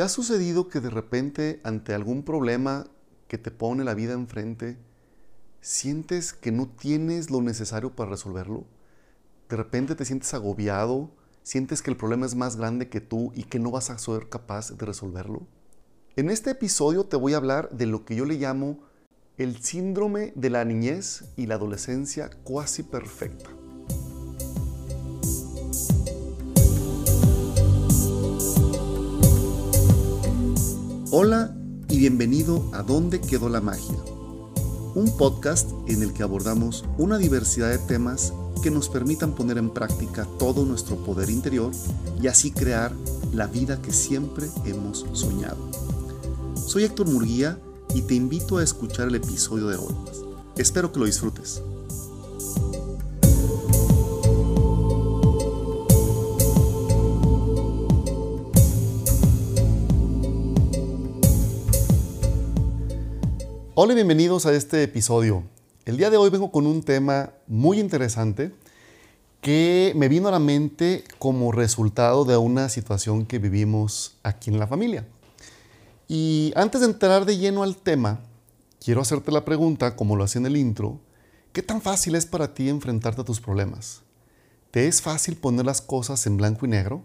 ¿Te 0.00 0.04
ha 0.04 0.08
sucedido 0.08 0.68
que 0.68 0.80
de 0.80 0.88
repente 0.88 1.60
ante 1.62 1.92
algún 1.92 2.22
problema 2.22 2.86
que 3.28 3.36
te 3.36 3.50
pone 3.50 3.84
la 3.84 3.92
vida 3.92 4.14
enfrente, 4.14 4.78
sientes 5.60 6.32
que 6.32 6.50
no 6.50 6.68
tienes 6.68 7.30
lo 7.30 7.42
necesario 7.42 7.94
para 7.94 8.08
resolverlo? 8.08 8.64
De 9.50 9.56
repente 9.56 9.94
te 9.94 10.06
sientes 10.06 10.32
agobiado, 10.32 11.10
sientes 11.42 11.82
que 11.82 11.90
el 11.90 11.98
problema 11.98 12.24
es 12.24 12.34
más 12.34 12.56
grande 12.56 12.88
que 12.88 13.02
tú 13.02 13.30
y 13.34 13.42
que 13.42 13.58
no 13.58 13.70
vas 13.70 13.90
a 13.90 13.98
ser 13.98 14.30
capaz 14.30 14.70
de 14.70 14.86
resolverlo. 14.86 15.46
En 16.16 16.30
este 16.30 16.52
episodio 16.52 17.04
te 17.04 17.18
voy 17.18 17.34
a 17.34 17.36
hablar 17.36 17.68
de 17.68 17.84
lo 17.84 18.06
que 18.06 18.16
yo 18.16 18.24
le 18.24 18.36
llamo 18.36 18.78
el 19.36 19.62
síndrome 19.62 20.32
de 20.34 20.48
la 20.48 20.64
niñez 20.64 21.24
y 21.36 21.44
la 21.44 21.56
adolescencia 21.56 22.30
cuasi 22.42 22.84
perfecta. 22.84 23.50
Hola 31.22 31.54
y 31.90 31.98
bienvenido 31.98 32.70
a 32.72 32.82
¿Dónde 32.82 33.20
quedó 33.20 33.50
la 33.50 33.60
magia? 33.60 33.94
Un 34.94 35.14
podcast 35.18 35.70
en 35.86 36.02
el 36.02 36.14
que 36.14 36.22
abordamos 36.22 36.82
una 36.96 37.18
diversidad 37.18 37.68
de 37.68 37.76
temas 37.76 38.32
que 38.62 38.70
nos 38.70 38.88
permitan 38.88 39.34
poner 39.34 39.58
en 39.58 39.68
práctica 39.68 40.26
todo 40.38 40.64
nuestro 40.64 40.96
poder 41.04 41.28
interior 41.28 41.72
y 42.22 42.28
así 42.28 42.52
crear 42.52 42.94
la 43.34 43.46
vida 43.48 43.82
que 43.82 43.92
siempre 43.92 44.46
hemos 44.64 45.04
soñado. 45.12 45.58
Soy 46.54 46.84
Héctor 46.84 47.06
Murguía 47.06 47.60
y 47.94 48.00
te 48.00 48.14
invito 48.14 48.56
a 48.56 48.62
escuchar 48.62 49.08
el 49.08 49.16
episodio 49.16 49.66
de 49.66 49.76
hoy. 49.76 49.94
Espero 50.56 50.90
que 50.90 51.00
lo 51.00 51.04
disfrutes. 51.04 51.62
Hola 63.82 63.92
y 63.92 63.94
bienvenidos 63.94 64.44
a 64.44 64.52
este 64.52 64.82
episodio. 64.82 65.42
El 65.86 65.96
día 65.96 66.10
de 66.10 66.18
hoy 66.18 66.28
vengo 66.28 66.52
con 66.52 66.66
un 66.66 66.82
tema 66.82 67.32
muy 67.46 67.80
interesante 67.80 68.52
que 69.40 69.94
me 69.96 70.08
vino 70.08 70.28
a 70.28 70.32
la 70.32 70.38
mente 70.38 71.02
como 71.18 71.50
resultado 71.50 72.26
de 72.26 72.36
una 72.36 72.68
situación 72.68 73.24
que 73.24 73.38
vivimos 73.38 74.18
aquí 74.22 74.50
en 74.50 74.58
la 74.58 74.66
familia. 74.66 75.06
Y 76.08 76.52
antes 76.56 76.82
de 76.82 76.88
entrar 76.88 77.24
de 77.24 77.38
lleno 77.38 77.62
al 77.62 77.74
tema, 77.74 78.20
quiero 78.84 79.00
hacerte 79.00 79.32
la 79.32 79.46
pregunta, 79.46 79.96
como 79.96 80.14
lo 80.14 80.24
hacía 80.24 80.40
en 80.40 80.46
el 80.46 80.58
intro, 80.58 81.00
¿qué 81.54 81.62
tan 81.62 81.80
fácil 81.80 82.16
es 82.16 82.26
para 82.26 82.52
ti 82.52 82.68
enfrentarte 82.68 83.22
a 83.22 83.24
tus 83.24 83.40
problemas? 83.40 84.02
¿Te 84.72 84.88
es 84.88 85.00
fácil 85.00 85.36
poner 85.36 85.64
las 85.64 85.80
cosas 85.80 86.26
en 86.26 86.36
blanco 86.36 86.66
y 86.66 86.68
negro? 86.68 87.02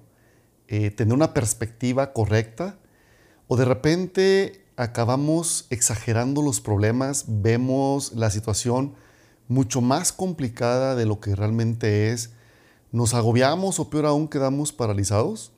Eh, 0.68 0.92
¿Tener 0.92 1.14
una 1.14 1.34
perspectiva 1.34 2.12
correcta? 2.12 2.78
¿O 3.48 3.56
de 3.56 3.64
repente 3.64 4.65
acabamos 4.78 5.68
exagerando 5.70 6.42
los 6.42 6.62
problemas, 6.62 7.26
vemos 7.28 8.14
la 8.14 8.30
situación 8.30 8.94
mucho 9.48 9.81
más 9.81 10.12
complicada 10.12 10.95
de 10.95 11.06
lo 11.06 11.20
que 11.20 11.36
realmente 11.36 12.12
es, 12.12 12.31
nos 12.92 13.14
agobiamos 13.14 13.80
o 13.80 13.90
peor 13.90 14.06
aún 14.06 14.28
quedamos 14.28 14.73
paralizados? 14.73 15.52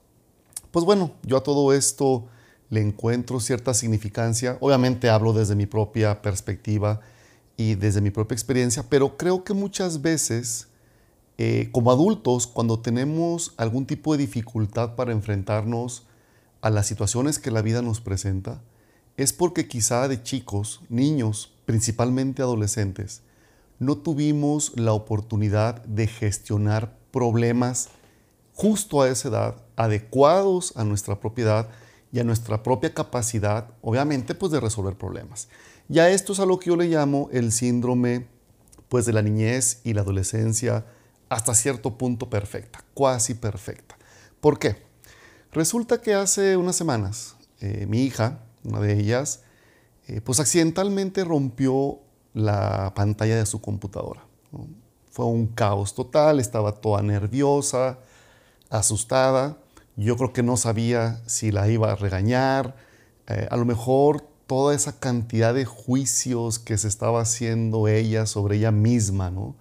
Pues 0.72 0.86
bueno, 0.86 1.12
yo 1.24 1.38
a 1.38 1.44
todo 1.44 1.74
esto 1.74 2.28
le 2.70 2.82
encuentro 2.82 3.40
cierta 3.40 3.74
significancia. 3.74 4.58
Obviamente 4.60 5.10
hablo 5.10 5.34
desde 5.34 5.56
mi 5.56 5.66
propia 5.66 6.22
perspectiva 6.22 7.00
y 7.56 7.76
desde 7.76 8.02
mi 8.02 8.12
propia 8.12 8.36
experiencia, 8.36 8.84
pero 8.90 9.18
creo 9.18 9.44
que 9.44 9.54
muchas 9.54 10.02
veces 10.02 10.68
eh, 11.38 11.70
como 11.72 11.92
adultos, 11.92 12.48
cuando 12.48 12.80
tenemos 12.80 13.54
algún 13.58 13.86
tipo 13.86 14.14
de 14.14 14.26
dificultad 14.26 14.96
para 14.96 15.12
enfrentarnos 15.12 16.08
a 16.62 16.72
las 16.72 16.88
situaciones 16.88 17.38
que 17.38 17.52
la 17.52 17.62
vida 17.62 17.84
nos 17.84 18.02
presenta, 18.02 18.62
es 19.18 19.34
porque 19.34 19.68
quizá 19.68 20.08
de 20.08 20.22
chicos, 20.22 20.82
niños, 20.90 21.52
principalmente 21.66 22.44
adolescentes, 22.44 23.24
no 23.80 23.98
tuvimos 23.98 24.74
la 24.76 24.94
oportunidad 24.94 25.84
de 25.86 26.08
gestionar 26.08 26.98
problemas 27.12 27.90
justo 28.54 29.02
a 29.02 29.10
esa 29.10 29.28
edad, 29.28 29.56
adecuados 29.76 30.74
a 30.76 30.84
nuestra 30.84 31.20
propiedad 31.20 31.70
y 32.12 32.20
a 32.20 32.24
nuestra 32.24 32.64
propia 32.64 32.94
capacidad, 32.94 33.70
obviamente, 33.82 34.34
pues 34.36 34.52
de 34.52 34.60
resolver 34.60 34.98
problemas. 34.98 35.50
Ya 35.90 36.10
esto 36.10 36.34
es 36.34 36.40
a 36.40 36.46
lo 36.46 36.60
que 36.60 36.70
yo 36.70 36.76
le 36.76 36.88
llamo 36.88 37.30
el 37.32 37.52
síndrome 37.52 38.28
pues 38.90 39.06
de 39.06 39.14
la 39.14 39.22
niñez 39.22 39.82
y 39.84 39.94
la 39.94 40.02
adolescencia 40.02 40.86
hasta 41.30 41.56
cierto 41.56 41.98
punto 41.98 42.30
perfecta, 42.30 42.84
cuasi 42.94 43.34
perfecta. 43.34 43.98
¿Por 44.40 44.60
qué? 44.60 44.78
Resulta 45.52 46.02
que 46.02 46.14
hace 46.14 46.56
unas 46.56 46.76
semanas 46.76 47.36
eh, 47.60 47.86
mi 47.88 48.04
hija, 48.04 48.40
una 48.68 48.80
de 48.80 49.00
ellas, 49.00 49.42
eh, 50.08 50.22
pues 50.22 50.40
accidentalmente 50.40 51.24
rompió 51.24 52.00
la 52.34 52.94
pantalla 52.96 53.36
de 53.36 53.46
su 53.46 53.62
computadora. 53.62 54.26
Fue 55.12 55.26
un 55.26 55.48
caos 55.48 55.96
total, 55.96 56.40
estaba 56.40 56.74
toda 56.74 57.02
nerviosa, 57.02 58.00
asustada. 58.70 59.58
Yo 59.96 60.16
creo 60.16 60.34
que 60.34 60.44
no 60.44 60.56
sabía 60.58 61.22
si 61.26 61.52
la 61.52 61.68
iba 61.68 61.92
a 61.92 61.96
regañar. 61.96 62.76
Eh, 63.28 63.48
a 63.50 63.58
lo 63.58 63.66
mejor 63.66 64.22
toda 64.46 64.76
esa 64.76 65.00
cantidad 65.00 65.54
de 65.54 65.66
juicios 65.66 66.60
que 66.60 66.78
se 66.78 66.88
estaba 66.88 67.22
haciendo 67.22 67.88
ella 67.88 68.26
sobre 68.26 68.58
ella 68.58 68.72
misma, 68.72 69.32
¿no? 69.32 69.56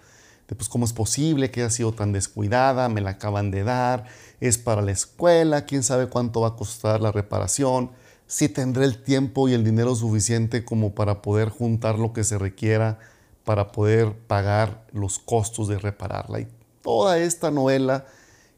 De, 0.48 0.54
pues, 0.54 0.68
¿cómo 0.68 0.84
es 0.84 0.92
posible 0.92 1.50
que 1.50 1.62
haya 1.62 1.70
sido 1.70 1.92
tan 1.92 2.12
descuidada? 2.12 2.88
Me 2.88 3.00
la 3.00 3.10
acaban 3.10 3.50
de 3.50 3.64
dar, 3.64 4.04
es 4.40 4.58
para 4.58 4.82
la 4.82 4.92
escuela, 4.92 5.64
quién 5.64 5.82
sabe 5.82 6.06
cuánto 6.06 6.42
va 6.42 6.48
a 6.48 6.56
costar 6.56 7.00
la 7.00 7.10
reparación 7.10 7.90
si 8.26 8.48
tendré 8.48 8.84
el 8.84 9.02
tiempo 9.02 9.48
y 9.48 9.54
el 9.54 9.64
dinero 9.64 9.94
suficiente 9.94 10.64
como 10.64 10.94
para 10.94 11.22
poder 11.22 11.48
juntar 11.48 11.98
lo 11.98 12.12
que 12.12 12.24
se 12.24 12.38
requiera 12.38 12.98
para 13.44 13.70
poder 13.70 14.12
pagar 14.26 14.86
los 14.92 15.18
costos 15.20 15.68
de 15.68 15.78
repararla. 15.78 16.40
Y 16.40 16.48
toda 16.82 17.18
esta 17.18 17.50
novela 17.50 18.06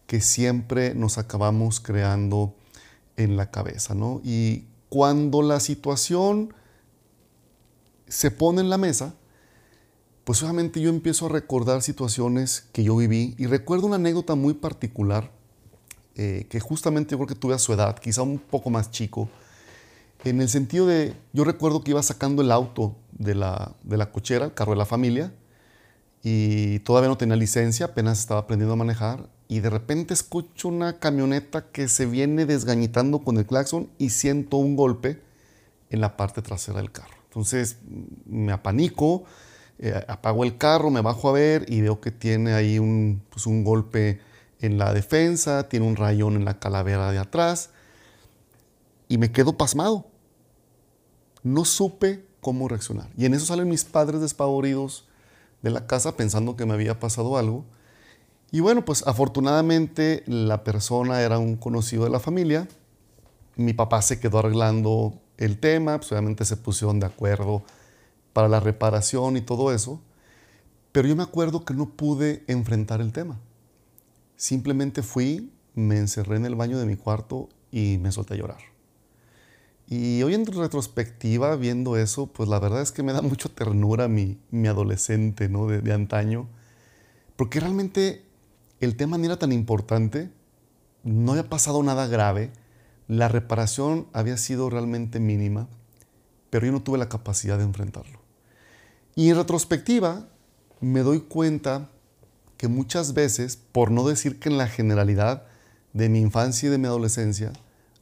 que 0.07 0.21
siempre 0.23 0.95
nos 0.95 1.19
acabamos 1.19 1.81
creando 1.81 2.55
en 3.19 3.37
la 3.37 3.51
cabeza, 3.51 3.95
¿no? 3.95 4.23
Y 4.25 4.65
cuando 4.89 5.43
la 5.43 5.61
situación 5.61 6.55
se 8.07 8.31
pone 8.31 8.63
en 8.63 8.71
la 8.71 8.79
mesa, 8.79 9.15
pues 10.25 10.43
obviamente 10.43 10.81
yo 10.81 10.89
empiezo 10.89 11.27
a 11.27 11.29
recordar 11.29 11.83
situaciones 11.83 12.67
que 12.73 12.85
yo 12.85 12.97
viví 12.97 13.35
y 13.37 13.47
recuerdo 13.47 13.87
una 13.87 13.97
anécdota 13.97 14.35
muy 14.35 14.55
particular 14.55 15.31
eh, 16.15 16.47
que 16.49 16.61
justamente 16.61 17.13
yo 17.13 17.19
creo 17.19 17.29
que 17.29 17.35
tuve 17.35 17.55
a 17.55 17.59
su 17.59 17.73
edad, 17.73 17.99
quizá 17.99 18.23
un 18.23 18.39
poco 18.39 18.71
más 18.71 18.91
chico, 18.91 19.29
en 20.25 20.41
el 20.41 20.49
sentido 20.49 20.87
de, 20.87 21.15
yo 21.33 21.45
recuerdo 21.45 21.83
que 21.83 21.93
iba 21.93 22.03
sacando 22.03 22.43
el 22.43 22.51
auto 22.51 22.97
de 23.13 23.35
la, 23.35 23.73
de 23.83 23.97
la 23.97 24.11
cochera, 24.11 24.47
el 24.47 24.55
carro 24.55 24.73
de 24.73 24.79
la 24.79 24.87
familia, 24.87 25.33
y 26.23 26.81
todavía 26.81 27.09
no 27.09 27.17
tenía 27.17 27.37
licencia, 27.37 27.87
apenas 27.87 28.19
estaba 28.19 28.41
aprendiendo 28.41 28.73
a 28.73 28.77
manejar, 28.77 29.29
y 29.47 29.61
de 29.61 29.71
repente 29.71 30.15
escucho 30.15 30.69
una 30.69 30.99
camioneta 30.99 31.71
que 31.71 31.89
se 31.89 32.07
viene 32.07 32.45
desgañitando 32.47 33.21
con 33.21 33.39
el 33.39 33.47
claxon 33.47 33.89
y 33.97 34.11
siento 34.11 34.59
un 34.59 34.77
golpe 34.77 35.23
en 35.91 36.01
la 36.01 36.17
parte 36.17 36.43
trasera 36.43 36.79
del 36.79 36.93
carro. 36.93 37.15
Entonces 37.25 37.79
me 38.27 38.53
apanico, 38.53 39.25
eh, 39.79 40.05
apago 40.09 40.45
el 40.45 40.59
carro, 40.59 40.91
me 40.91 41.01
bajo 41.01 41.31
a 41.31 41.33
ver 41.33 41.65
y 41.69 41.81
veo 41.81 42.01
que 42.01 42.11
tiene 42.11 42.53
ahí 42.53 42.79
un, 42.79 43.23
pues 43.31 43.47
un 43.47 43.65
golpe 43.65 44.21
en 44.61 44.77
la 44.77 44.93
defensa, 44.93 45.69
tiene 45.69 45.87
un 45.87 45.97
rayón 45.97 46.35
en 46.35 46.45
la 46.45 46.59
calavera 46.59 47.11
de 47.11 47.19
atrás 47.19 47.71
y 49.09 49.19
me 49.19 49.33
quedo 49.33 49.57
pasmado. 49.57 50.07
No 51.43 51.65
supe 51.65 52.27
cómo 52.41 52.69
reaccionar. 52.69 53.11
Y 53.17 53.25
en 53.25 53.35
eso 53.35 53.47
salen 53.47 53.69
mis 53.69 53.85
padres 53.85 54.21
despavoridos 54.21 55.09
de 55.63 55.71
la 55.71 55.87
casa 55.87 56.17
pensando 56.17 56.57
que 56.57 56.67
me 56.67 56.75
había 56.75 57.01
pasado 57.01 57.37
algo. 57.37 57.65
Y 58.51 58.61
bueno, 58.61 58.85
pues 58.85 59.07
afortunadamente 59.07 60.23
la 60.27 60.65
persona 60.65 61.21
era 61.21 61.39
un 61.39 61.57
conocido 61.57 62.05
de 62.05 62.11
la 62.11 62.21
familia. 62.21 62.69
Mi 63.57 63.73
papá 63.73 64.03
se 64.03 64.21
quedó 64.21 64.39
arreglando 64.39 65.21
el 65.37 65.59
tema, 65.59 65.99
pues 65.99 66.13
obviamente 66.13 66.45
se 66.45 66.57
pusieron 66.57 67.01
de 67.01 67.07
acuerdo 67.07 67.63
para 68.33 68.49
la 68.49 68.61
reparación 68.61 69.37
y 69.37 69.41
todo 69.41 69.73
eso. 69.73 70.01
Pero 70.93 71.09
yo 71.09 71.17
me 71.17 71.23
acuerdo 71.23 71.65
que 71.65 71.75
no 71.75 71.91
pude 71.91 72.45
enfrentar 72.47 73.01
el 73.01 73.13
tema. 73.13 73.39
Simplemente 74.37 75.03
fui, 75.03 75.53
me 75.75 75.99
encerré 75.99 76.37
en 76.37 76.47
el 76.47 76.55
baño 76.55 76.79
de 76.79 76.87
mi 76.87 76.97
cuarto 76.97 77.49
y 77.71 77.99
me 77.99 78.13
solté 78.13 78.35
a 78.35 78.37
llorar. 78.39 78.78
Y 79.91 80.23
hoy 80.23 80.35
en 80.35 80.45
retrospectiva, 80.45 81.57
viendo 81.57 81.97
eso, 81.97 82.27
pues 82.27 82.47
la 82.49 82.59
verdad 82.59 82.83
es 82.83 82.93
que 82.93 83.03
me 83.03 83.15
da 83.15 83.23
mucho 83.23 83.51
ternura 83.51 84.07
mi, 84.07 84.39
mi 84.51 84.69
adolescente 84.69 85.49
¿no? 85.49 85.67
de, 85.67 85.81
de 85.81 85.95
antaño, 85.95 86.47
porque 87.37 87.59
realmente 87.59 88.23
el 88.81 88.97
tema 88.97 89.17
no 89.17 89.25
era 89.25 89.39
tan 89.39 89.51
importante, 89.51 90.31
no 91.05 91.33
había 91.33 91.49
pasado 91.49 91.83
nada 91.83 92.07
grave, 92.07 92.53
la 93.07 93.29
reparación 93.29 94.09
había 94.13 94.37
sido 94.37 94.69
realmente 94.69 95.21
mínima, 95.21 95.69
pero 96.51 96.67
yo 96.67 96.73
no 96.73 96.83
tuve 96.83 96.99
la 96.99 97.09
capacidad 97.09 97.57
de 97.57 97.65
enfrentarlo. 97.65 98.21
Y 99.15 99.31
en 99.31 99.37
retrospectiva 99.37 100.29
me 100.81 101.01
doy 101.01 101.21
cuenta 101.21 101.89
que 102.59 102.69
muchas 102.69 103.15
veces, 103.15 103.57
por 103.57 103.91
no 103.91 104.07
decir 104.07 104.39
que 104.39 104.51
en 104.51 104.59
la 104.59 104.67
generalidad 104.67 105.45
de 105.95 106.11
mi 106.11 106.21
infancia 106.21 106.67
y 106.67 106.71
de 106.71 106.79
mi 106.79 106.87
adolescencia, 106.87 107.53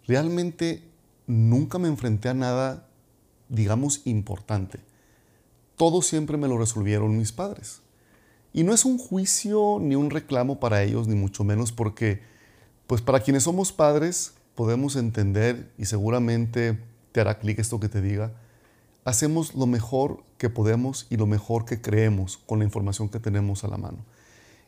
realmente 0.07 0.83
nunca 1.27 1.79
me 1.79 1.89
enfrenté 1.89 2.29
a 2.29 2.35
nada, 2.35 2.89
digamos, 3.49 4.03
importante. 4.05 4.81
Todo 5.77 6.03
siempre 6.03 6.37
me 6.37 6.49
lo 6.49 6.59
resolvieron 6.59 7.19
mis 7.19 7.33
padres. 7.33 7.83
Y 8.53 8.65
no 8.65 8.73
es 8.73 8.85
un 8.85 8.99
juicio 8.99 9.79
ni 9.81 9.97
un 9.97 10.11
reclamo 10.11 10.59
para 10.61 10.83
ellos, 10.83 11.09
ni 11.09 11.15
mucho 11.15 11.45
menos 11.45 11.73
porque, 11.73 12.23
pues 12.87 13.03
para 13.03 13.21
quienes 13.21 13.43
somos 13.43 13.73
padres, 13.73 14.35
podemos 14.55 14.97
entender, 14.97 15.71
y 15.77 15.85
seguramente 15.85 16.79
te 17.13 17.21
hará 17.21 17.39
clic 17.39 17.59
esto 17.59 17.79
que 17.79 17.89
te 17.89 18.01
diga, 18.01 18.33
hacemos 19.05 19.55
lo 19.55 19.67
mejor 19.67 20.25
que 20.39 20.51
podemos 20.51 21.07
y 21.11 21.17
lo 21.17 21.27
mejor 21.27 21.65
que 21.65 21.81
creemos 21.81 22.39
con 22.39 22.59
la 22.59 22.65
información 22.65 23.09
que 23.09 23.21
tenemos 23.21 23.65
a 23.65 23.69
la 23.69 23.77
mano. 23.77 23.99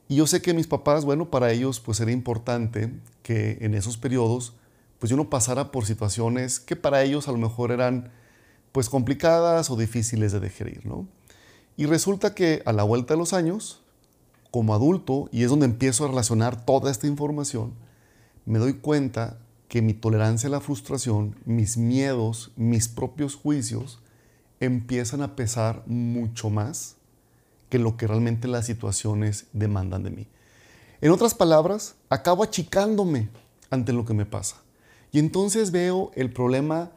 Y 0.08 0.16
yo 0.16 0.26
sé 0.26 0.40
que 0.40 0.54
mis 0.54 0.66
papás, 0.66 1.04
bueno, 1.04 1.31
para 1.31 1.52
ellos 1.52 1.81
pues 1.81 2.00
era 2.00 2.12
importante 2.12 2.93
que 3.22 3.58
en 3.61 3.75
esos 3.75 3.99
periodos 3.99 4.54
pues 4.98 5.10
yo 5.10 5.16
no 5.16 5.30
pasara 5.30 5.70
por 5.70 5.86
situaciones 5.86 6.60
que 6.60 6.76
para 6.76 7.02
ellos 7.02 7.28
a 7.28 7.32
lo 7.32 7.38
mejor 7.38 7.70
eran 7.70 8.10
pues 8.72 8.88
complicadas 8.88 9.70
o 9.70 9.76
difíciles 9.76 10.32
de 10.32 10.40
digerir, 10.40 10.84
¿no? 10.84 11.06
Y 11.76 11.86
resulta 11.86 12.34
que 12.34 12.62
a 12.66 12.72
la 12.72 12.82
vuelta 12.82 13.14
de 13.14 13.18
los 13.18 13.32
años, 13.32 13.80
como 14.50 14.74
adulto, 14.74 15.28
y 15.30 15.44
es 15.44 15.50
donde 15.50 15.66
empiezo 15.66 16.04
a 16.04 16.08
relacionar 16.08 16.64
toda 16.64 16.90
esta 16.90 17.06
información, 17.06 17.74
me 18.44 18.58
doy 18.58 18.74
cuenta 18.74 19.38
que 19.68 19.82
mi 19.82 19.94
tolerancia 19.94 20.48
a 20.48 20.50
la 20.52 20.60
frustración, 20.60 21.36
mis 21.44 21.76
miedos, 21.76 22.50
mis 22.56 22.88
propios 22.88 23.36
juicios, 23.36 24.00
empiezan 24.60 25.22
a 25.22 25.36
pesar 25.36 25.82
mucho 25.86 26.50
más 26.50 26.96
que 27.68 27.78
lo 27.78 27.96
que 27.96 28.06
realmente 28.06 28.48
las 28.48 28.66
situaciones 28.66 29.46
demandan 29.52 30.02
de 30.02 30.10
mí. 30.10 30.26
En 31.00 31.12
otras 31.12 31.34
palabras, 31.34 31.94
acabo 32.08 32.42
achicándome 32.42 33.28
ante 33.70 33.92
lo 33.92 34.04
que 34.04 34.14
me 34.14 34.26
pasa. 34.26 34.56
Y 35.12 35.19
entonces 35.19 35.70
veo 35.70 36.10
el 36.14 36.32
problema 36.32 36.90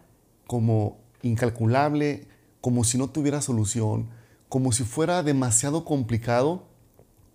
como 0.47 0.97
incalculable, 1.21 2.27
como 2.59 2.83
si 2.83 2.97
no 2.97 3.09
tuviera 3.09 3.41
solución, 3.41 4.09
como 4.49 4.71
si 4.71 4.83
fuera 4.83 5.23
demasiado 5.23 5.85
complicado 5.85 6.63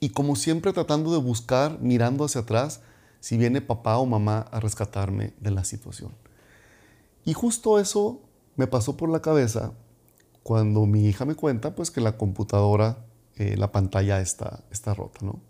y 0.01 0.11
como 0.11 0.37
siempre 0.37 0.73
tratando 0.73 1.13
de 1.13 1.19
buscar, 1.19 1.81
mirando 1.81 2.25
hacia 2.25 2.43
atrás, 2.43 2.83
si 3.21 3.37
viene 3.37 3.61
papá 3.61 3.97
o 3.97 4.07
mamá 4.07 4.47
a 4.53 4.61
rescatarme 4.61 5.33
de 5.41 5.51
la 5.51 5.65
situación. 5.65 6.13
Y 7.25 7.33
justo 7.33 7.79
eso 7.79 8.21
me 8.57 8.67
pasó 8.67 8.97
por 8.97 9.09
la 9.09 9.21
cabeza 9.21 9.73
cuando 10.43 10.87
mi 10.87 11.07
hija 11.07 11.25
me 11.25 11.35
cuenta 11.35 11.75
pues 11.75 11.91
que 11.91 12.01
la 12.01 12.17
computadora, 12.17 13.05
eh, 13.35 13.57
la 13.57 13.73
pantalla 13.73 14.21
está, 14.21 14.63
está 14.71 14.95
rota, 14.95 15.21
¿no? 15.23 15.41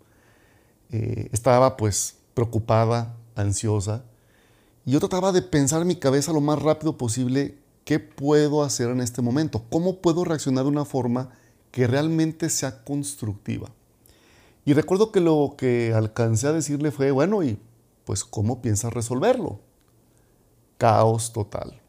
Eh, 0.89 1.29
estaba 1.33 1.77
pues 1.77 2.17
preocupada, 2.33 3.15
ansiosa, 3.35 4.05
yo 4.91 4.99
trataba 4.99 5.31
de 5.31 5.41
pensar 5.41 5.81
en 5.81 5.87
mi 5.87 5.95
cabeza 5.97 6.31
lo 6.33 6.41
más 6.41 6.61
rápido 6.61 6.97
posible 6.97 7.57
qué 7.83 7.99
puedo 7.99 8.63
hacer 8.63 8.89
en 8.89 9.01
este 9.01 9.21
momento, 9.21 9.63
cómo 9.69 10.01
puedo 10.01 10.23
reaccionar 10.23 10.63
de 10.63 10.69
una 10.69 10.85
forma 10.85 11.29
que 11.71 11.87
realmente 11.87 12.49
sea 12.49 12.83
constructiva. 12.83 13.69
Y 14.65 14.73
recuerdo 14.73 15.11
que 15.11 15.21
lo 15.21 15.55
que 15.57 15.93
alcancé 15.93 16.47
a 16.47 16.51
decirle 16.51 16.91
fue, 16.91 17.11
bueno, 17.11 17.43
y 17.43 17.59
pues 18.03 18.25
¿cómo 18.25 18.61
piensas 18.61 18.93
resolverlo? 18.93 19.59
Caos 20.77 21.33
total. 21.33 21.81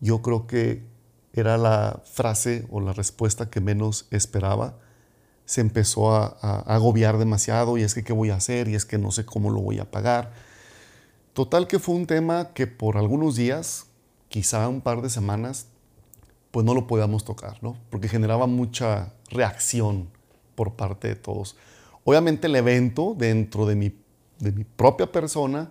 Yo 0.00 0.22
creo 0.22 0.46
que 0.46 0.84
era 1.32 1.58
la 1.58 2.02
frase 2.04 2.66
o 2.70 2.80
la 2.80 2.92
respuesta 2.92 3.50
que 3.50 3.60
menos 3.60 4.06
esperaba. 4.10 4.78
Se 5.44 5.60
empezó 5.60 6.12
a, 6.12 6.26
agobiar 6.66 7.18
demasiado 7.18 7.78
y 7.78 7.82
es 7.82 7.94
que 7.94 8.04
qué 8.04 8.12
voy 8.12 8.30
a 8.30 8.36
hacer 8.36 8.68
y 8.68 8.74
es 8.74 8.84
que 8.84 8.98
no 8.98 9.10
sé 9.10 9.24
cómo 9.24 9.50
lo 9.50 9.60
voy 9.60 9.78
a 9.78 9.90
pagar. 9.90 10.32
Total 11.32 11.68
que 11.68 11.78
fue 11.78 11.94
un 11.94 12.06
tema 12.06 12.52
que 12.54 12.66
por 12.66 12.96
algunos 12.96 13.36
días, 13.36 13.86
quizá 14.28 14.68
un 14.68 14.80
par 14.80 15.00
de 15.00 15.10
semanas, 15.10 15.66
pues 16.50 16.66
no 16.66 16.74
lo 16.74 16.86
podíamos 16.86 17.24
tocar, 17.24 17.62
¿no? 17.62 17.76
Porque 17.90 18.08
generaba 18.08 18.46
mucha 18.46 19.12
reacción 19.30 20.08
por 20.54 20.74
parte 20.74 21.08
de 21.08 21.16
todos. 21.16 21.56
Obviamente 22.04 22.48
el 22.48 22.56
evento 22.56 23.14
dentro 23.16 23.66
de 23.66 23.76
mi, 23.76 23.94
de 24.40 24.52
mi 24.52 24.64
propia 24.64 25.12
persona, 25.12 25.70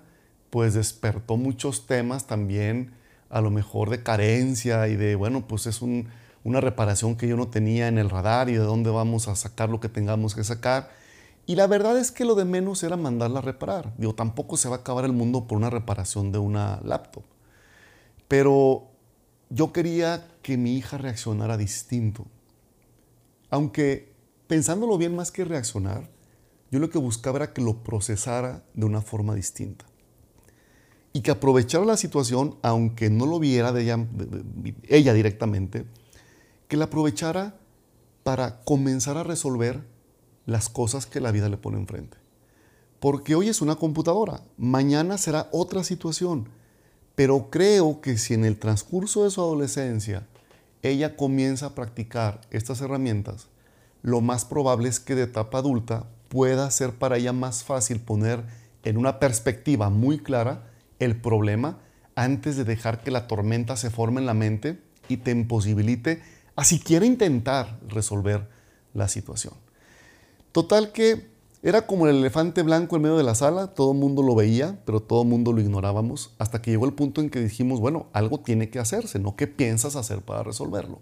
pues 0.50 0.74
despertó 0.74 1.38
muchos 1.38 1.86
temas 1.86 2.26
también 2.26 2.94
a 3.30 3.42
lo 3.42 3.52
mejor 3.52 3.90
de 3.90 4.02
carencia 4.02 4.88
y 4.88 4.96
de, 4.96 5.16
bueno, 5.16 5.46
pues 5.48 5.68
es 5.68 5.82
una 5.82 6.62
reparación 6.62 7.16
que 7.16 7.28
yo 7.28 7.36
no 7.36 7.50
tenía 7.50 7.88
en 7.88 7.98
el 7.98 8.10
radar 8.10 8.50
y 8.50 8.54
de 8.54 8.60
dónde 8.60 8.90
vamos 8.90 9.28
a 9.28 9.36
sacar 9.36 9.70
lo 9.70 9.80
que 9.80 9.90
tengamos 9.90 10.34
que 10.34 10.44
sacar. 10.44 10.90
Y 11.50 11.56
la 11.56 11.66
verdad 11.66 11.98
es 11.98 12.12
que 12.12 12.25
lo 12.25 12.36
de 12.36 12.46
menos 12.46 12.84
era 12.84 12.96
mandarla 12.96 13.40
a 13.40 13.42
reparar. 13.42 13.96
Digo, 13.98 14.13
tampoco 14.13 14.56
se 14.56 14.69
va 14.69 14.75
a 14.75 14.80
acabar 14.81 15.04
el 15.04 15.13
mundo 15.13 15.48
por 15.48 15.57
una 15.57 15.72
reparación 15.72 16.31
de 16.31 16.38
una 16.38 16.80
laptop. 16.84 17.24
Pero 18.28 18.92
yo 19.50 19.74
quería 19.74 20.28
que 20.44 20.57
mi 20.57 20.78
hija 20.78 21.00
reaccionara 21.00 21.57
distinto. 21.57 22.28
Aunque 23.50 24.13
pensándolo 24.46 25.00
bien 25.00 25.16
más 25.16 25.31
que 25.31 25.44
reaccionar, 25.44 26.12
yo 26.69 26.78
lo 26.78 26.92
que 26.92 27.00
buscaba 27.00 27.38
era 27.38 27.51
que 27.51 27.63
lo 27.63 27.81
procesara 27.81 28.63
de 28.75 28.86
una 28.86 29.01
forma 29.01 29.34
distinta 29.34 29.86
y 31.13 31.22
que 31.22 31.31
aprovechara 31.31 31.84
la 31.84 31.98
situación, 31.98 32.60
aunque 32.62 33.10
no 33.10 33.25
lo 33.25 33.40
viera 33.40 33.72
de 33.72 33.92
ella, 34.88 35.13
directamente, 35.16 35.88
que 36.68 36.78
la 36.78 36.86
aprovechara 36.86 37.57
para 38.22 38.63
comenzar 38.66 39.18
a 39.18 39.24
resolver 39.24 39.98
las 40.45 40.69
cosas 40.69 41.06
que 41.06 41.19
la 41.19 41.31
vida 41.31 41.50
le 41.50 41.57
pone 41.57 41.77
enfrente. 41.77 42.18
Porque 43.00 43.36
hoy 43.36 43.47
es 43.47 43.62
una 43.62 43.75
computadora, 43.75 44.41
mañana 44.57 45.18
será 45.18 45.47
otra 45.51 45.83
situación, 45.83 46.50
pero 47.15 47.50
creo 47.50 48.01
que 48.01 48.18
si 48.18 48.33
en 48.33 48.45
el 48.45 48.57
transcurso 48.57 49.24
de 49.24 49.31
su 49.31 49.41
adolescencia 49.41 50.27
ella 50.81 51.15
comienza 51.15 51.68
a 51.68 51.75
practicar 51.75 52.41
estas 52.51 52.81
herramientas, 52.81 53.47
lo 54.01 54.21
más 54.21 54.45
probable 54.45 54.89
es 54.89 55.00
que 55.00 55.15
de 55.15 55.24
etapa 55.24 55.59
adulta 55.59 56.07
pueda 56.30 56.69
ser 56.71 56.94
para 56.94 57.18
ella 57.18 57.33
más 57.33 57.63
fácil 57.63 58.00
poner 58.00 58.44
en 58.83 58.97
una 58.97 59.19
perspectiva 59.19 59.89
muy 59.89 60.19
clara 60.19 60.71
el 61.00 61.19
problema 61.19 61.80
antes 62.15 62.56
de 62.56 62.63
dejar 62.63 63.01
que 63.01 63.12
la 63.12 63.27
tormenta 63.27 63.77
se 63.77 63.89
forme 63.89 64.19
en 64.19 64.25
la 64.25 64.33
mente 64.33 64.80
y 65.07 65.18
te 65.18 65.31
imposibilite 65.31 66.21
a 66.56 66.63
siquiera 66.63 67.06
intentar 67.06 67.80
resolver 67.88 68.47
la 68.94 69.07
situación. 69.07 69.53
Total 70.51 70.92
que 70.92 71.30
era 71.62 71.86
como 71.86 72.07
el 72.07 72.18
elefante 72.18 72.63
blanco 72.63 72.96
en 72.96 73.01
medio 73.01 73.18
de 73.18 73.24
la 73.24 73.36
sala, 73.36 73.68
todo 73.68 73.92
el 73.92 73.98
mundo 73.98 74.24
lo 74.24 74.34
veía, 74.34 74.80
pero 74.86 75.01
todo 75.01 75.24
el 75.24 75.28
mundo 75.28 75.51
lo 75.51 75.60
ignorábamos, 75.60 76.34
hasta 76.38 76.62
que 76.62 76.72
llegó 76.72 76.86
el 76.86 76.94
punto 76.94 77.22
en 77.22 77.30
que 77.30 77.42
dijimos, 77.42 77.80
bueno, 77.80 78.07
algo 78.13 78.40
tiene 78.40 78.69
que 78.69 78.80
hacerse, 78.80 79.19
¿no? 79.19 79.36
¿Qué 79.36 79.48
piensas 79.48 79.96
hacer 79.96 80.22
para 80.22 80.44
resolverlo? 80.44 81.00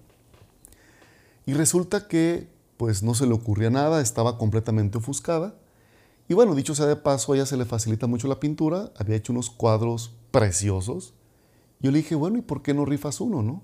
Y 1.46 1.54
resulta 1.54 2.08
que, 2.08 2.50
pues 2.77 3.04
no 3.04 3.13
se 3.13 3.27
le 3.27 3.34
ocurría 3.34 3.70
nada, 3.70 4.01
estaba 4.01 4.38
completamente 4.38 4.98
ofuscada, 4.98 5.56
y 6.27 6.34
bueno, 6.34 6.56
dicho 6.56 6.75
sea 6.75 6.88
de 6.88 6.96
paso, 6.96 7.32
a 7.32 7.36
ella 7.36 7.46
se 7.46 7.56
le 7.56 7.66
facilita 7.66 8.08
mucho 8.08 8.27
la 8.27 8.39
pintura, 8.39 8.92
había 8.98 9.16
hecho 9.16 9.32
unos 9.32 9.50
cuadros 9.50 10.13
preciosos. 10.32 11.13
Yo 11.80 11.92
le 11.92 12.00
dije, 12.00 12.16
bueno, 12.16 12.38
¿y 12.38 12.42
por 12.42 12.62
qué 12.62 12.74
no 12.74 12.84
rifas 12.84 13.22
uno, 13.22 13.42
no? 13.42 13.62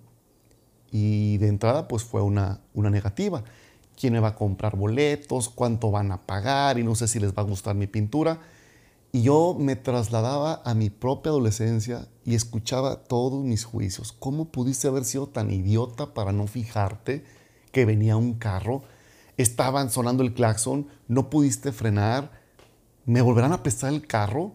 Y 0.92 1.38
de 1.40 1.48
entrada, 1.48 1.88
pues 1.88 2.04
fue 2.04 2.22
una, 2.22 2.62
una 2.74 2.90
negativa. 2.90 3.44
¿Quién 4.00 4.14
me 4.14 4.20
va 4.20 4.30
a 4.30 4.36
comprar 4.36 4.76
boletos? 4.76 5.50
¿Cuánto 5.50 5.92
van 5.92 6.12
a 6.12 6.26
pagar? 6.26 6.80
Y 6.80 6.84
no 6.84 6.96
sé 6.96 7.08
si 7.08 7.20
les 7.20 7.34
va 7.34 7.42
a 7.42 7.46
gustar 7.46 7.76
mi 7.76 7.88
pintura. 7.88 8.40
Y 9.12 9.24
yo 9.24 9.56
me 9.60 9.76
trasladaba 9.76 10.62
a 10.66 10.74
mi 10.74 10.90
propia 10.90 11.30
adolescencia 11.30 12.08
y 12.26 12.36
escuchaba 12.36 13.04
todos 13.04 13.44
mis 13.44 13.64
juicios. 13.64 14.12
¿Cómo 14.12 14.46
pudiste 14.46 14.88
haber 14.88 15.06
sido 15.06 15.28
tan 15.28 15.52
idiota 15.52 16.14
para 16.14 16.32
no 16.32 16.48
fijarte 16.48 17.24
que 17.72 17.86
venía 17.86 18.18
un 18.18 18.34
carro? 18.34 18.84
Estaban 19.38 19.90
sonando 19.90 20.24
el 20.24 20.34
claxon, 20.34 20.88
no 21.08 21.30
pudiste 21.30 21.72
frenar 21.72 22.44
¿Me 23.06 23.22
volverán 23.22 23.52
a 23.52 23.64
prestar 23.64 23.92
el 23.94 24.08
carro? 24.08 24.54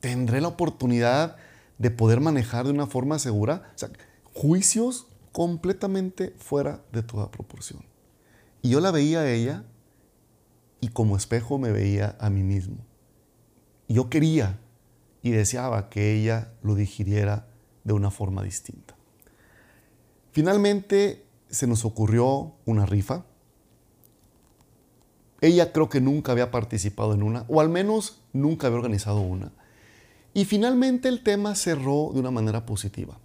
¿Tendré 0.00 0.42
la 0.42 0.48
oportunidad 0.48 1.36
de 1.78 1.90
poder 1.90 2.20
manejar 2.20 2.66
de 2.66 2.72
una 2.72 2.86
forma 2.86 3.18
segura? 3.18 3.70
O 3.74 3.78
sea, 3.78 3.88
juicios 4.34 5.06
completamente 5.32 6.34
fuera 6.38 6.82
de 6.92 7.02
toda 7.02 7.30
proporción. 7.30 7.82
Y 8.64 8.70
yo 8.70 8.80
la 8.80 8.90
veía 8.90 9.20
a 9.20 9.30
ella 9.30 9.62
y 10.80 10.88
como 10.88 11.16
espejo 11.16 11.58
me 11.58 11.70
veía 11.70 12.16
a 12.18 12.28
mí 12.30 12.42
mismo. 12.42 12.78
yo 13.86 14.10
quería 14.10 14.58
y 15.22 15.30
deseaba 15.30 15.88
que 15.88 16.14
ella 16.14 16.52
lo 16.62 16.74
digiriera 16.74 17.46
de 17.84 17.92
una 17.92 18.10
forma 18.10 18.42
distinta. 18.42 18.96
Finalmente 20.32 21.24
se 21.48 21.68
nos 21.68 21.84
ocurrió 21.84 22.54
una 22.64 22.86
rifa 22.86 23.24
ella 25.44 25.72
creo 25.72 25.90
que 25.90 26.00
nunca 26.00 26.32
había 26.32 26.50
participado 26.50 27.12
en 27.12 27.22
una, 27.22 27.44
o 27.48 27.60
al 27.60 27.68
menos 27.68 28.22
nunca 28.32 28.66
había 28.66 28.78
organizado 28.78 29.20
una. 29.20 29.52
Y 30.32 30.46
finalmente 30.46 31.08
el 31.08 31.22
tema 31.22 31.54
cerró 31.54 32.12
de 32.14 32.20
una 32.20 32.30
manera 32.30 32.64
positiva. 32.64 33.18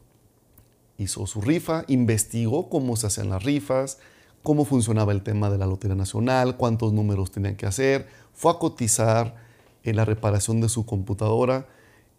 Hizo 0.98 1.26
su 1.28 1.40
rifa, 1.40 1.86
investigó 1.88 2.70
cómo 2.70 2.98
se 2.98 3.08
hacían 3.08 3.30
las 3.30 3.44
rifas, 3.44 4.00
cómo 4.44 4.66
funcionaba 4.66 5.12
el 5.12 5.24
tema 5.24 5.50
de 5.50 5.58
la 5.58 5.66
Lotería 5.66 5.96
Nacional, 5.96 6.58
cuántos 6.58 6.94
números 6.94 7.32
tenían 7.32 7.56
que 7.56 7.66
hacer, 7.66 8.08
fue 8.34 8.52
a 8.52 8.60
cotizar 8.60 9.36
en 9.84 9.96
la 9.96 10.06
reparación 10.06 10.62
de 10.62 10.70
su 10.70 10.86
computadora 10.86 11.68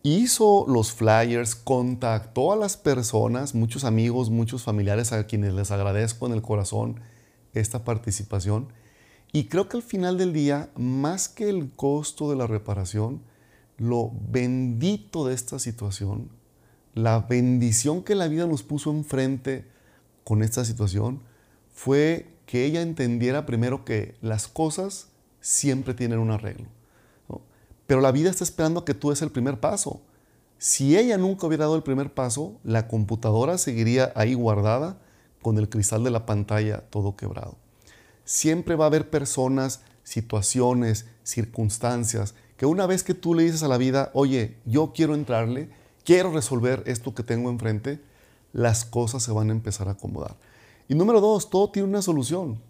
hizo 0.03 0.65
los 0.67 0.93
flyers, 0.93 1.55
contactó 1.55 2.53
a 2.53 2.57
las 2.57 2.77
personas, 2.77 3.55
muchos 3.55 3.85
amigos, 3.85 4.31
muchos 4.31 4.63
familiares 4.63 5.13
a 5.13 5.27
quienes 5.27 5.53
les 5.53 5.71
agradezco 5.71 6.27
en 6.27 6.33
el 6.33 6.43
corazón 6.43 7.01
esta 7.53 7.85
participación. 7.85 8.69
Y 9.33 9.45
creo 9.45 9.69
que 9.69 9.77
al 9.77 9.83
final 9.83 10.19
del 10.19 10.33
día, 10.33 10.71
más 10.77 11.29
que 11.29 11.49
el 11.49 11.71
costo 11.71 12.31
de 12.31 12.37
la 12.37 12.47
reparación, 12.47 13.23
lo 13.77 14.11
bendito 14.31 15.27
de 15.27 15.35
esta 15.35 15.59
situación, 15.59 16.31
la 16.95 17.21
bendición 17.21 18.03
que 18.03 18.15
la 18.15 18.29
vida 18.29 18.47
nos 18.47 18.63
puso 18.63 18.91
enfrente 18.91 19.67
con 20.25 20.43
esta 20.43 20.65
situación, 20.65 21.21
fue 21.81 22.27
que 22.45 22.67
ella 22.67 22.83
entendiera 22.83 23.47
primero 23.47 23.87
que 23.87 24.15
las 24.21 24.49
cosas 24.49 25.09
siempre 25.41 25.95
tienen 25.95 26.19
un 26.19 26.31
arreglo. 26.31 26.67
Pero 27.87 28.03
la 28.03 28.13
vida 28.13 28.29
está 28.29 28.45
esperando 28.45 28.85
que 28.85 28.93
tú 28.93 29.09
des 29.09 29.23
el 29.23 29.31
primer 29.31 29.61
paso. 29.61 30.03
Si 30.59 30.99
ella 30.99 31.17
nunca 31.17 31.47
hubiera 31.47 31.65
dado 31.65 31.77
el 31.77 31.83
primer 31.83 32.13
paso, 32.13 32.61
la 32.65 32.87
computadora 32.87 33.57
seguiría 33.57 34.13
ahí 34.15 34.35
guardada 34.35 34.99
con 35.41 35.57
el 35.57 35.71
cristal 35.71 36.05
de 36.05 36.11
la 36.11 36.27
pantalla 36.27 36.83
todo 36.91 37.17
quebrado. 37.17 37.57
Siempre 38.27 38.77
va 38.77 38.85
a 38.85 38.89
haber 38.89 39.09
personas, 39.09 39.81
situaciones, 40.05 41.07
circunstancias, 41.23 42.35
que 42.59 42.67
una 42.67 42.85
vez 42.85 43.03
que 43.03 43.15
tú 43.15 43.35
le 43.35 43.45
dices 43.45 43.63
a 43.63 43.69
la 43.69 43.79
vida, 43.79 44.11
oye, 44.13 44.59
yo 44.67 44.93
quiero 44.95 45.15
entrarle, 45.15 45.71
quiero 46.05 46.31
resolver 46.31 46.83
esto 46.85 47.15
que 47.15 47.23
tengo 47.23 47.49
enfrente, 47.49 48.03
las 48.53 48.85
cosas 48.85 49.23
se 49.23 49.33
van 49.33 49.49
a 49.49 49.53
empezar 49.53 49.89
a 49.89 49.93
acomodar. 49.93 50.37
Y 50.91 50.97
número 50.97 51.21
dos, 51.21 51.51
todo 51.51 51.71
tiene 51.71 51.87
una 51.87 52.03
solución. 52.03 52.61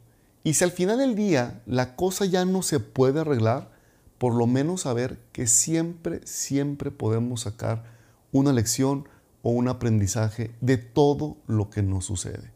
Y 0.44 0.52
si 0.52 0.62
al 0.62 0.72
final 0.72 0.98
del 0.98 1.14
día 1.14 1.62
la 1.64 1.96
cosa 1.96 2.26
ya 2.26 2.44
no 2.44 2.60
se 2.60 2.78
puede 2.78 3.20
arreglar, 3.20 3.70
por 4.18 4.34
lo 4.34 4.46
menos 4.46 4.82
saber 4.82 5.18
que 5.32 5.46
siempre, 5.46 6.20
siempre 6.26 6.90
podemos 6.90 7.40
sacar 7.40 7.82
una 8.30 8.52
lección 8.52 9.08
o 9.40 9.52
un 9.52 9.68
aprendizaje 9.68 10.50
de 10.60 10.76
todo 10.76 11.38
lo 11.46 11.70
que 11.70 11.82
nos 11.82 12.04
sucede. 12.04 12.52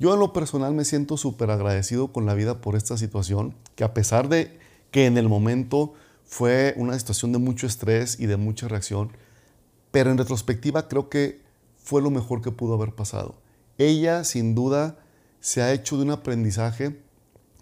Yo 0.00 0.14
en 0.14 0.18
lo 0.18 0.32
personal 0.32 0.74
me 0.74 0.84
siento 0.84 1.16
súper 1.16 1.52
agradecido 1.52 2.12
con 2.12 2.26
la 2.26 2.34
vida 2.34 2.60
por 2.60 2.74
esta 2.74 2.98
situación, 2.98 3.54
que 3.76 3.84
a 3.84 3.94
pesar 3.94 4.28
de 4.28 4.58
que 4.90 5.06
en 5.06 5.16
el 5.16 5.28
momento 5.28 5.92
fue 6.24 6.74
una 6.76 6.98
situación 6.98 7.30
de 7.30 7.38
mucho 7.38 7.68
estrés 7.68 8.18
y 8.18 8.26
de 8.26 8.36
mucha 8.36 8.66
reacción, 8.66 9.12
pero 9.92 10.10
en 10.10 10.18
retrospectiva 10.18 10.88
creo 10.88 11.08
que 11.08 11.40
fue 11.76 12.02
lo 12.02 12.10
mejor 12.10 12.42
que 12.42 12.50
pudo 12.50 12.74
haber 12.74 12.96
pasado. 12.96 13.36
Ella 13.78 14.24
sin 14.24 14.54
duda 14.54 14.98
se 15.40 15.62
ha 15.62 15.72
hecho 15.72 15.96
de 15.96 16.02
un 16.02 16.10
aprendizaje 16.10 17.00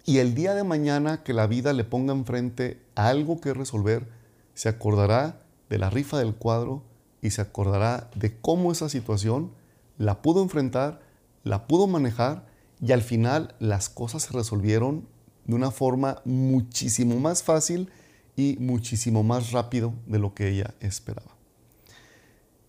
y 0.03 0.17
el 0.17 0.35
día 0.35 0.53
de 0.53 0.63
mañana 0.63 1.23
que 1.23 1.33
la 1.33 1.47
vida 1.47 1.73
le 1.73 1.83
ponga 1.83 2.13
enfrente 2.13 2.81
algo 2.95 3.39
que 3.39 3.53
resolver, 3.53 4.07
se 4.53 4.69
acordará 4.69 5.41
de 5.69 5.77
la 5.77 5.89
rifa 5.89 6.17
del 6.17 6.35
cuadro 6.35 6.83
y 7.21 7.29
se 7.29 7.41
acordará 7.41 8.09
de 8.15 8.35
cómo 8.39 8.71
esa 8.71 8.89
situación 8.89 9.51
la 9.97 10.21
pudo 10.21 10.41
enfrentar 10.41 11.07
la 11.47 11.67
pudo 11.67 11.87
manejar 11.87 12.45
y 12.81 12.91
al 12.91 13.01
final 13.01 13.55
las 13.59 13.89
cosas 13.89 14.23
se 14.23 14.33
resolvieron 14.33 15.07
de 15.45 15.55
una 15.55 15.71
forma 15.71 16.21
muchísimo 16.25 17.19
más 17.19 17.41
fácil 17.41 17.89
y 18.35 18.57
muchísimo 18.59 19.23
más 19.23 19.51
rápido 19.51 19.93
de 20.05 20.19
lo 20.19 20.33
que 20.33 20.49
ella 20.49 20.75
esperaba. 20.79 21.31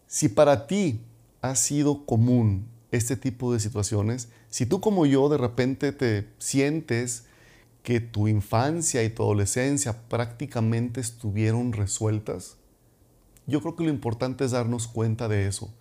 Si 0.06 0.28
para 0.28 0.66
ti 0.66 1.00
ha 1.42 1.54
sido 1.56 2.06
común 2.06 2.68
este 2.90 3.16
tipo 3.16 3.52
de 3.52 3.60
situaciones, 3.60 4.28
si 4.48 4.66
tú 4.66 4.80
como 4.80 5.06
yo 5.06 5.28
de 5.28 5.38
repente 5.38 5.92
te 5.92 6.28
sientes 6.38 7.24
que 7.82 8.00
tu 8.00 8.28
infancia 8.28 9.02
y 9.04 9.10
tu 9.10 9.22
adolescencia 9.22 10.08
prácticamente 10.08 11.00
estuvieron 11.00 11.72
resueltas, 11.72 12.56
yo 13.46 13.60
creo 13.60 13.76
que 13.76 13.84
lo 13.84 13.90
importante 13.90 14.44
es 14.44 14.50
darnos 14.50 14.88
cuenta 14.88 15.28
de 15.28 15.46
eso, 15.46 15.72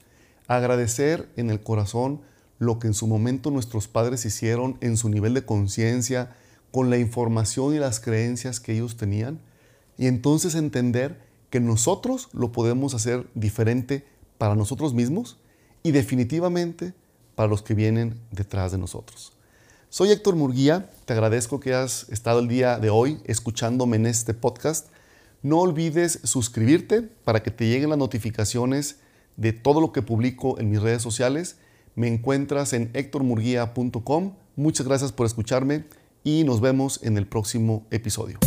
agradecer 0.48 1.30
en 1.36 1.50
el 1.50 1.62
corazón 1.62 2.22
lo 2.60 2.80
que 2.80 2.88
en 2.88 2.94
su 2.94 3.08
momento 3.08 3.52
nuestros 3.52 3.88
padres 3.88 4.26
hicieron 4.26 4.78
en 4.82 4.98
su 4.98 5.10
nivel 5.10 5.34
de 5.34 5.46
conciencia, 5.46 6.36
con 6.72 6.90
la 6.90 6.98
información 6.98 7.74
y 7.74 7.80
las 7.80 8.00
creencias 8.00 8.60
que 8.60 8.74
ellos 8.74 8.98
tenían, 8.98 9.40
y 9.98 10.08
entonces 10.08 10.56
entender 10.56 11.22
que 11.50 11.60
nosotros 11.60 12.30
lo 12.34 12.52
podemos 12.52 12.94
hacer 12.94 13.28
diferente 13.34 14.06
para 14.38 14.56
nosotros 14.56 14.94
mismos 14.94 15.40
y 15.88 15.92
definitivamente 15.94 16.94
para 17.34 17.48
los 17.48 17.62
que 17.62 17.74
vienen 17.74 18.20
detrás 18.32 18.74
de 18.74 18.78
nosotros. 18.78 19.32
Soy 19.90 20.12
Héctor 20.12 20.36
Murguía, 20.36 20.90
te 21.06 21.14
agradezco 21.14 21.62
que 21.62 21.74
has 21.74 22.10
estado 22.10 22.40
el 22.40 22.50
día 22.50 22.78
de 22.78 22.90
hoy 22.90 23.20
escuchándome 23.24 23.96
en 23.96 24.06
este 24.06 24.34
podcast. 24.34 24.88
No 25.44 25.60
olvides 25.60 26.20
suscribirte 26.26 27.04
para 27.04 27.42
que 27.42 27.52
te 27.52 27.70
lleguen 27.70 27.90
las 27.90 27.98
notificaciones 27.98 28.98
de 29.38 29.54
todo 29.54 29.80
lo 29.80 29.94
que 29.94 30.02
publico 30.02 30.60
en 30.60 30.70
mis 30.70 30.82
redes 30.82 31.02
sociales 31.02 31.56
me 31.96 32.10
encuentras 32.10 32.74
en 32.74 32.92
hectormurguía.com. 32.94 34.34
Muchas 34.58 34.86
gracias 34.86 35.14
por 35.14 35.26
escucharme 35.26 35.86
y 36.26 36.44
nos 36.44 36.60
vemos 36.60 37.00
en 37.02 37.18
el 37.18 37.28
próximo 37.28 37.88
episodio. 37.92 38.40